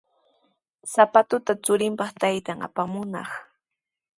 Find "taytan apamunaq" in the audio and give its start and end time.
2.21-3.29